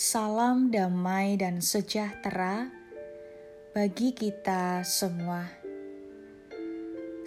Salam 0.00 0.72
damai 0.72 1.36
dan 1.36 1.60
sejahtera 1.60 2.72
bagi 3.76 4.16
kita 4.16 4.80
semua. 4.80 5.44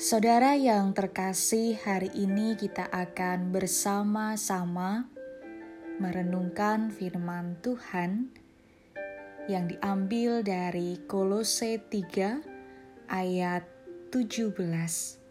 Saudara 0.02 0.58
yang 0.58 0.90
terkasih, 0.90 1.78
hari 1.86 2.10
ini 2.18 2.58
kita 2.58 2.90
akan 2.90 3.54
bersama-sama 3.54 5.06
merenungkan 6.02 6.90
firman 6.90 7.62
Tuhan 7.62 8.34
yang 9.46 9.70
diambil 9.70 10.42
dari 10.42 10.98
Kolose 11.06 11.78
3 11.78 13.06
ayat 13.06 13.70
17 14.10 15.23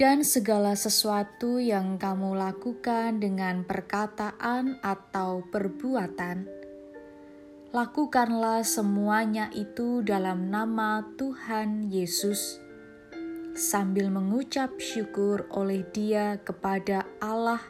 dan 0.00 0.24
segala 0.24 0.72
sesuatu 0.72 1.60
yang 1.60 2.00
kamu 2.00 2.32
lakukan 2.32 3.20
dengan 3.20 3.60
perkataan 3.68 4.80
atau 4.80 5.44
perbuatan, 5.52 6.48
lakukanlah 7.76 8.64
semuanya 8.64 9.52
itu 9.52 10.00
dalam 10.00 10.48
nama 10.48 11.04
Tuhan 11.20 11.92
Yesus, 11.92 12.56
sambil 13.52 14.08
mengucap 14.08 14.80
syukur 14.80 15.44
oleh 15.52 15.84
Dia 15.92 16.40
kepada 16.40 17.04
Allah 17.20 17.60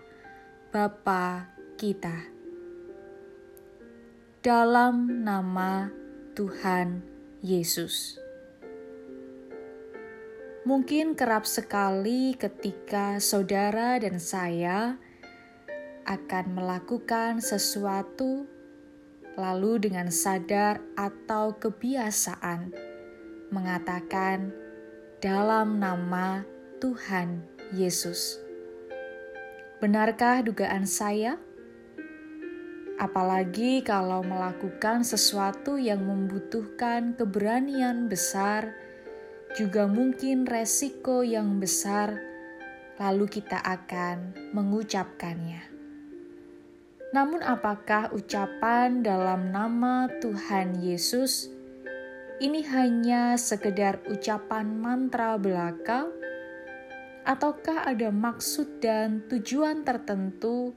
Bapa 0.71 1.51
kita. 1.75 2.31
Dalam 4.43 5.27
nama 5.27 5.91
Tuhan 6.39 7.03
Yesus. 7.43 8.22
Mungkin 10.63 11.19
kerap 11.19 11.43
sekali 11.43 12.39
ketika 12.39 13.19
saudara 13.19 13.99
dan 13.99 14.23
saya 14.23 14.95
akan 16.07 16.55
melakukan 16.55 17.43
sesuatu, 17.43 18.47
lalu 19.35 19.83
dengan 19.83 20.07
sadar 20.15 20.79
atau 20.95 21.59
kebiasaan 21.59 22.71
mengatakan 23.51 24.55
dalam 25.19 25.83
nama 25.83 26.47
Tuhan 26.79 27.43
Yesus. 27.75 28.39
Benarkah 29.83 30.47
dugaan 30.47 30.87
saya? 30.87 31.43
Apalagi 33.03 33.83
kalau 33.83 34.23
melakukan 34.23 35.03
sesuatu 35.03 35.75
yang 35.75 36.07
membutuhkan 36.07 37.19
keberanian 37.19 38.07
besar 38.07 38.92
juga 39.53 39.85
mungkin 39.85 40.49
resiko 40.49 41.21
yang 41.21 41.61
besar, 41.61 42.17
lalu 42.97 43.29
kita 43.29 43.61
akan 43.61 44.33
mengucapkannya. 44.57 45.69
Namun, 47.13 47.45
apakah 47.45 48.09
ucapan 48.17 49.05
dalam 49.05 49.53
nama 49.53 50.09
Tuhan 50.25 50.81
Yesus 50.81 51.53
ini 52.41 52.65
hanya 52.65 53.37
sekedar 53.37 54.01
ucapan 54.09 54.81
mantra 54.81 55.37
belaka, 55.37 56.09
ataukah 57.29 57.87
ada 57.87 58.09
maksud 58.09 58.81
dan 58.81 59.23
tujuan 59.29 59.85
tertentu 59.87 60.73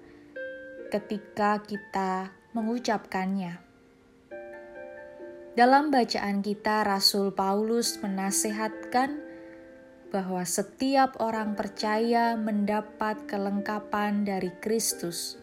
ketika 0.92 1.64
kita 1.64 2.30
mengucapkannya? 2.52 3.65
Dalam 5.56 5.88
bacaan 5.88 6.44
kita, 6.44 6.84
Rasul 6.84 7.32
Paulus 7.32 7.96
menasehatkan 8.04 9.24
bahwa 10.12 10.44
setiap 10.44 11.16
orang 11.24 11.56
percaya 11.56 12.36
mendapat 12.36 13.24
kelengkapan 13.24 14.28
dari 14.28 14.52
Kristus, 14.60 15.40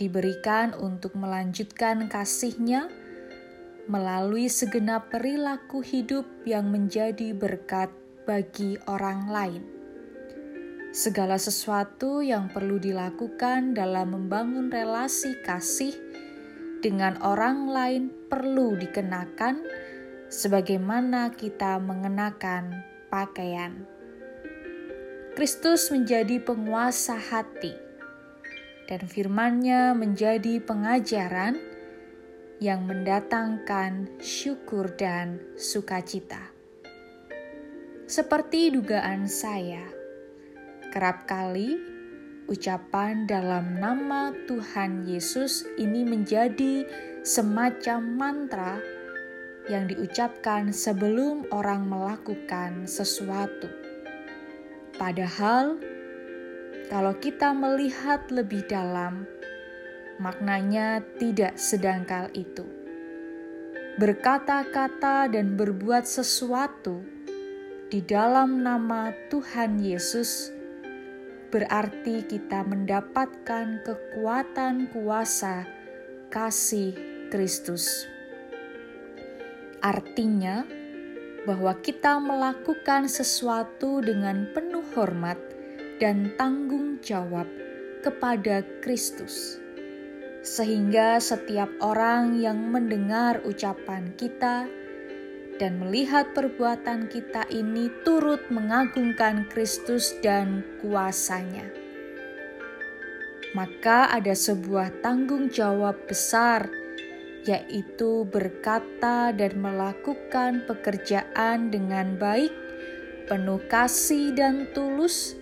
diberikan 0.00 0.72
untuk 0.72 1.12
melanjutkan 1.12 2.08
kasihnya 2.08 2.88
melalui 3.84 4.48
segenap 4.48 5.12
perilaku 5.12 5.84
hidup 5.84 6.24
yang 6.48 6.72
menjadi 6.72 7.36
berkat 7.36 7.92
bagi 8.24 8.80
orang 8.88 9.28
lain. 9.28 9.62
Segala 10.96 11.36
sesuatu 11.36 12.24
yang 12.24 12.48
perlu 12.48 12.80
dilakukan 12.80 13.76
dalam 13.76 14.16
membangun 14.16 14.72
relasi 14.72 15.36
kasih 15.44 15.92
dengan 16.82 17.22
orang 17.22 17.70
lain 17.70 18.10
perlu 18.26 18.74
dikenakan 18.74 19.62
sebagaimana 20.26 21.30
kita 21.30 21.78
mengenakan 21.78 22.82
pakaian. 23.06 23.86
Kristus 25.38 25.88
menjadi 25.94 26.42
penguasa 26.42 27.16
hati 27.16 27.72
dan 28.90 29.06
firman-Nya 29.06 29.94
menjadi 29.94 30.60
pengajaran 30.60 31.56
yang 32.58 32.84
mendatangkan 32.84 34.18
syukur 34.20 34.92
dan 34.98 35.40
sukacita. 35.56 36.52
Seperti 38.10 38.74
dugaan 38.74 39.24
saya, 39.24 39.86
kerap 40.92 41.24
kali 41.24 41.91
ucapan 42.52 43.24
dalam 43.24 43.80
nama 43.80 44.28
Tuhan 44.44 45.08
Yesus 45.08 45.64
ini 45.80 46.04
menjadi 46.04 46.84
semacam 47.24 48.04
mantra 48.04 48.76
yang 49.72 49.88
diucapkan 49.88 50.68
sebelum 50.68 51.48
orang 51.48 51.88
melakukan 51.88 52.84
sesuatu. 52.84 53.72
Padahal, 55.00 55.80
kalau 56.92 57.16
kita 57.16 57.56
melihat 57.56 58.28
lebih 58.28 58.68
dalam, 58.68 59.24
maknanya 60.20 61.00
tidak 61.16 61.56
sedangkal 61.56 62.28
itu. 62.36 62.68
Berkata-kata 63.96 65.32
dan 65.32 65.56
berbuat 65.56 66.04
sesuatu 66.04 67.00
di 67.88 68.04
dalam 68.04 68.60
nama 68.60 69.08
Tuhan 69.32 69.80
Yesus 69.80 70.61
berarti 71.52 72.24
kita 72.24 72.64
mendapatkan 72.64 73.84
kekuatan 73.84 74.88
kuasa 74.88 75.68
kasih 76.32 76.96
Kristus. 77.28 78.08
Artinya, 79.84 80.64
bahwa 81.44 81.76
kita 81.84 82.16
melakukan 82.22 83.04
sesuatu 83.04 84.00
dengan 84.00 84.48
penuh 84.56 84.86
hormat 84.96 85.36
dan 86.00 86.32
tanggung 86.40 87.04
jawab 87.04 87.44
kepada 88.00 88.64
Kristus, 88.80 89.60
sehingga 90.40 91.20
setiap 91.20 91.68
orang 91.84 92.40
yang 92.40 92.72
mendengar 92.72 93.44
ucapan 93.44 94.16
kita 94.16 94.70
dan 95.60 95.80
melihat 95.80 96.32
perbuatan 96.32 97.10
kita 97.12 97.44
ini 97.52 97.92
turut 98.06 98.40
mengagungkan 98.48 99.44
Kristus 99.52 100.16
dan 100.24 100.64
kuasanya. 100.80 101.68
Maka 103.52 104.08
ada 104.08 104.32
sebuah 104.32 105.04
tanggung 105.04 105.52
jawab 105.52 106.08
besar, 106.08 106.72
yaitu 107.44 108.24
berkata 108.24 109.28
dan 109.36 109.60
melakukan 109.60 110.64
pekerjaan 110.64 111.68
dengan 111.68 112.16
baik, 112.16 112.54
penuh 113.28 113.60
kasih 113.68 114.32
dan 114.32 114.72
tulus, 114.72 115.36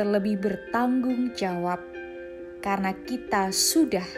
terlebih 0.00 0.40
bertanggung 0.40 1.36
jawab, 1.36 1.84
karena 2.64 2.96
kita 3.04 3.52
sudah 3.52 4.08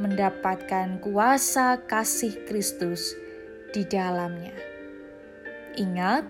mendapatkan 0.00 0.96
kuasa 1.04 1.84
kasih 1.84 2.40
Kristus 2.48 3.25
di 3.76 3.84
dalamnya. 3.84 4.56
Ingat 5.76 6.24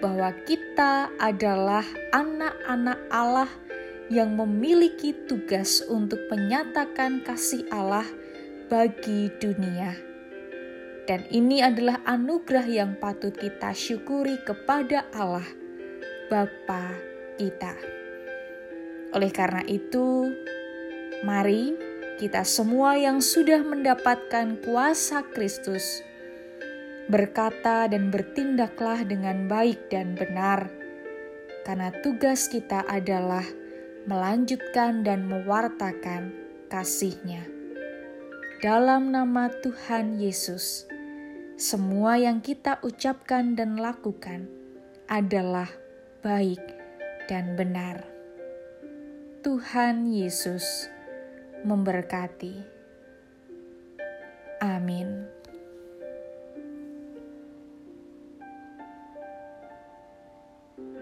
bahwa 0.00 0.32
kita 0.48 1.12
adalah 1.20 1.84
anak-anak 2.16 3.00
Allah 3.12 3.52
yang 4.08 4.32
memiliki 4.32 5.12
tugas 5.28 5.84
untuk 5.84 6.18
menyatakan 6.32 7.20
kasih 7.20 7.68
Allah 7.68 8.08
bagi 8.72 9.28
dunia. 9.36 9.92
Dan 11.04 11.28
ini 11.28 11.60
adalah 11.60 12.00
anugerah 12.08 12.64
yang 12.64 12.96
patut 12.96 13.36
kita 13.36 13.76
syukuri 13.76 14.40
kepada 14.40 15.04
Allah, 15.12 15.44
Bapa 16.32 16.96
kita. 17.36 17.76
Oleh 19.12 19.28
karena 19.28 19.60
itu, 19.68 20.32
mari 21.20 21.76
kita 22.16 22.46
semua 22.46 22.96
yang 22.96 23.20
sudah 23.20 23.60
mendapatkan 23.60 24.62
kuasa 24.62 25.26
Kristus 25.34 26.00
berkata 27.12 27.84
dan 27.92 28.08
bertindaklah 28.08 29.04
dengan 29.04 29.44
baik 29.44 29.92
dan 29.92 30.16
benar, 30.16 30.72
karena 31.68 31.92
tugas 32.00 32.48
kita 32.48 32.80
adalah 32.88 33.44
melanjutkan 34.08 35.04
dan 35.04 35.28
mewartakan 35.28 36.32
kasihnya. 36.72 37.44
Dalam 38.64 39.12
nama 39.12 39.52
Tuhan 39.60 40.16
Yesus, 40.16 40.88
semua 41.60 42.16
yang 42.16 42.40
kita 42.40 42.80
ucapkan 42.80 43.52
dan 43.52 43.76
lakukan 43.76 44.48
adalah 45.04 45.68
baik 46.24 46.62
dan 47.28 47.58
benar. 47.60 48.08
Tuhan 49.42 50.08
Yesus 50.08 50.88
memberkati. 51.66 52.54
Amin. 54.62 55.41